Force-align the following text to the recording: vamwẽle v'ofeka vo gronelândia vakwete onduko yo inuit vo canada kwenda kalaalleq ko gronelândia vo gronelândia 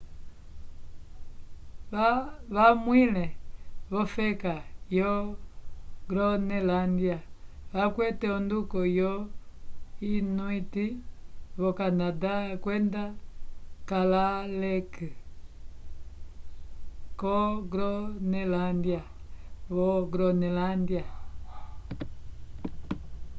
vamwẽle 2.55 3.25
v'ofeka 3.91 4.53
vo 4.95 5.11
gronelândia 6.09 7.17
vakwete 7.73 8.27
onduko 8.37 8.79
yo 8.99 9.11
inuit 10.13 10.73
vo 11.59 11.69
canada 11.79 12.33
kwenda 12.63 13.03
kalaalleq 13.89 14.93
ko 17.21 17.35
gronelândia 17.73 19.01
vo 19.73 19.89
gronelândia 20.13 21.05